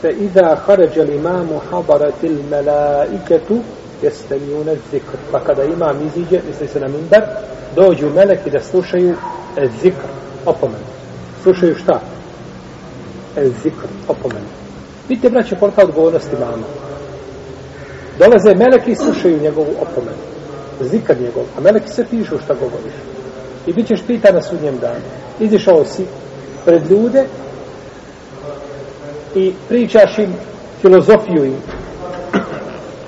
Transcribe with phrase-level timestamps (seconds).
[0.00, 3.58] fe idha haređe imamu habaratil melaiketu
[4.02, 5.16] jestemijune zikr.
[5.32, 7.22] Pa kada imam iziđe, misli se na minbar,
[7.76, 9.14] dođu meleki da slušaju
[9.56, 10.06] e zikr,
[10.46, 10.84] opomenu.
[11.42, 12.00] Slušaju šta?
[13.36, 14.46] E zikr, opomenu.
[15.08, 16.66] Vidite, braće, kolika odgovornost imama.
[18.18, 20.22] Dolaze meleki i slušaju njegovu opomenu.
[20.80, 21.44] Zikr njegov.
[21.58, 22.94] A meleki se pišu šta govoriš.
[23.66, 25.04] I bit ćeš pita na sudnjem danu.
[25.40, 26.04] Izišao si
[26.64, 27.24] pred ljude
[29.34, 30.32] i pričaš im
[30.80, 31.56] filozofiju im.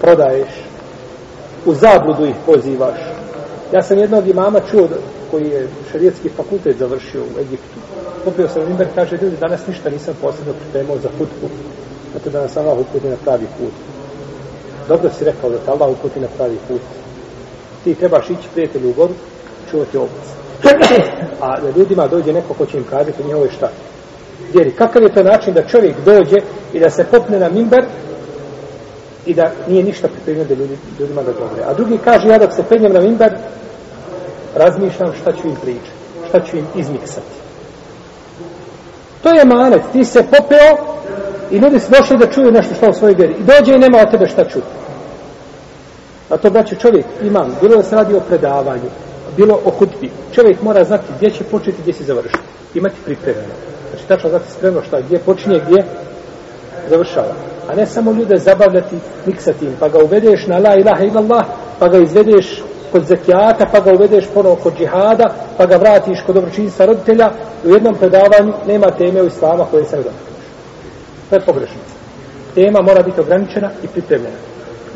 [0.01, 0.49] Prodaješ.
[1.67, 2.99] U zabludu ih pozivaš.
[3.73, 4.89] Ja sam jednog imama čuo
[5.31, 7.79] koji je šarijetski fakultet završio u Egiptu.
[8.25, 11.49] Popio sam Limber kaže ljudi danas ništa nisam posebno pripremao za futbu
[12.15, 13.73] zato da nas Allah uputi na pravi put.
[14.89, 16.81] Dobro si rekao da te Allah uputi na pravi put.
[17.85, 19.15] Ti trebaš ići prijatelju u goru
[19.71, 20.11] čuvati ovoc
[21.41, 23.71] a da ljudima dođe neko ko će im kazati njihovo šta
[24.55, 24.71] vjeri.
[24.71, 26.37] Kakav je to način da čovjek dođe
[26.73, 27.85] i da se popne na mimber
[29.27, 31.63] i da nije ništa pripremio da ljudi, ljudima da govore.
[31.67, 33.33] A drugi kaže, ja dok se penjem na mimber,
[34.55, 35.91] razmišljam šta ću im pričati,
[36.29, 37.43] šta ću im izmiksati.
[39.23, 40.97] To je manet, ti se popeo
[41.51, 43.33] i ljudi su došli da čuju nešto što u svojoj vjeri.
[43.33, 44.67] I dođe i nema od tebe šta čuti.
[46.31, 48.91] A to, braće, čovjek imam, bilo da se radi o predavanju,
[49.37, 50.11] bilo o hudbi.
[50.33, 52.39] Čovjek mora znati gdje će početi, gdje će završiti.
[52.75, 53.55] Imati pripremljeno.
[53.91, 55.85] Znači, tačno znati spremno šta, gdje počinje, gdje
[56.91, 57.35] završava.
[57.69, 61.45] A ne samo ljude zabavljati, miksatim, pa ga uvedeš na la ilaha illallah,
[61.79, 66.35] pa ga izvedeš kod zekijata, pa ga uvedeš ponovo kod džihada, pa ga vratiš kod
[66.35, 67.31] dobročinstva roditelja,
[67.65, 70.47] u jednom predavanju nema teme u islama koje se ne dotakneš.
[71.31, 71.81] To je pogrešno.
[72.55, 74.37] Tema mora biti ograničena i pripremljena.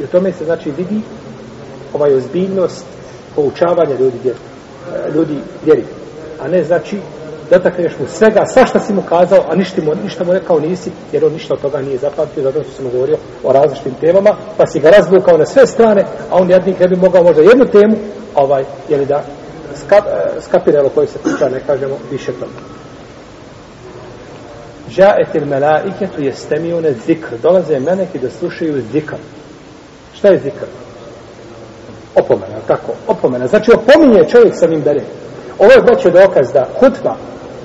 [0.00, 1.00] I u tome se znači vidi
[1.95, 2.84] ovaj ozbiljnost
[3.37, 4.39] poučavanja ljudi vjeri.
[4.95, 5.84] E, ljudi vjeri.
[6.41, 6.98] A ne znači
[7.51, 11.25] dotakneš mu svega, svašta si mu kazao, a ništa mu, ništa mu rekao nisi, jer
[11.25, 14.81] on ništa od toga nije zapamtio, zato što sam govorio o različitim temama, pa si
[14.81, 17.97] ga razvukao na sve strane, a on jadnik ne bi mogao možda jednu temu,
[18.34, 19.23] ovaj, jeli da,
[19.75, 22.77] skap, e, skapiralo koji se priča, ne kažemo više toga.
[24.91, 27.37] Žaetil melaiketu je stemijone zikr.
[27.43, 29.16] Dolaze meneki da slušaju zikr.
[30.15, 30.66] Šta je zikr?
[32.16, 32.93] Opomena, tako?
[33.06, 33.47] Opomena.
[33.47, 35.04] Znači, opominje čovjek sa njim dalje.
[35.59, 37.15] Ovo je veće dokaz da hutba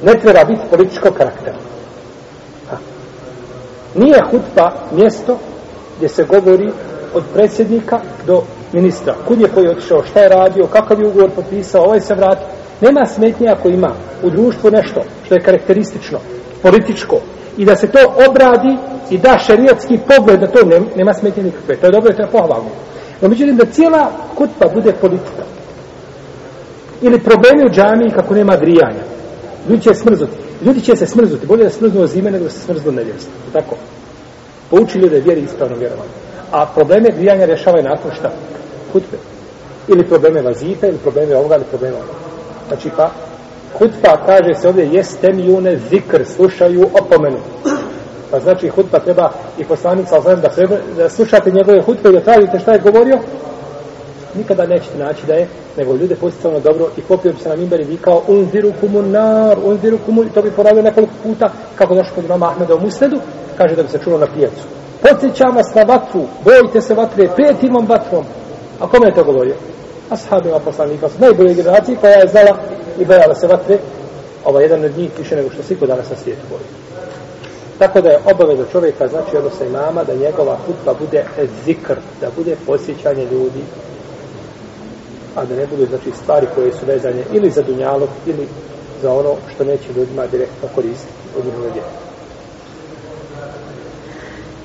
[0.04, 1.58] ne treba biti političko karaktera.
[2.70, 2.78] Ha.
[3.96, 5.38] Nije hutba mjesto
[5.98, 6.72] gdje se govori
[7.14, 8.42] od predsjednika do
[8.74, 9.16] ministra.
[9.28, 12.42] Kud je koji otišao, šta je radio, kakav je ugovor potpisao, ovaj se vrati.
[12.82, 13.92] Nema smetnje ako ima
[14.24, 16.20] u društvu nešto što je karakteristično,
[16.62, 17.18] političko,
[17.58, 18.78] i da se to obradi
[19.10, 20.60] i da šerijatski pogled na to
[20.96, 21.76] nema smetnje nikakve.
[21.76, 22.70] To je dobro i to je pohvalno.
[23.22, 25.44] No, međutim, da cijela kutba bude politika.
[27.02, 29.04] Ili problemi u džamiji kako nema grijanja.
[29.70, 30.38] Ljudi će smrzuti.
[30.66, 31.48] Ljudi će se smrzuti.
[31.48, 33.34] Bolje da smrznu zime nego da se smrznu nevjerstvo.
[33.54, 33.76] Tako.
[34.70, 36.12] Pouči ljude vjeri ispravno vjerovanje.
[36.52, 38.32] A probleme grijanja rješavaju nakon šta?
[38.94, 39.18] Kutbe.
[39.88, 42.14] Ili probleme vazita, ili probleme ovoga, ili probleme ovoga.
[42.68, 43.12] Znači pa,
[43.78, 47.38] hutba kaže se ovdje, jeste mi une zikr, slušaju opomenu.
[48.32, 52.20] Pa znači hutba treba i poslanica, sa da, treba, da slušate njegove hutbe i da
[52.20, 53.20] tražite šta je govorio,
[54.36, 55.48] nikada nećete naći da je,
[55.78, 59.98] nego ljude posticano dobro i popio bi se na mimber i vikao unziru kumunar, unziru
[60.06, 63.20] kumu, i to bi poravio nekoliko puta, kako došlo kod imama Ahmeda u Musnedu,
[63.58, 64.64] kaže da bi se čulo na pijacu.
[65.02, 68.26] Podsjećam vas na vatru, bojite se vatre, petim vam vatrom.
[68.80, 69.56] A kome je to govorio?
[70.10, 72.58] Ashabima poslanika, su najbolje generacije koja je znala
[73.00, 73.78] i bojala se vatre,
[74.46, 76.81] ova jedan od njih više nego što svi danas na svijetu boji.
[77.82, 81.26] Tako da je obaveza čovjeka, znači odnosno imama, da njegova hutba bude
[81.66, 83.64] zikr, da bude posjećanje ljudi
[85.36, 88.48] a da ne budu znači stvari koje su vezane ili za dunjalog ili
[89.02, 92.11] za ono što neće ljudima direktno koristiti od njihove djece.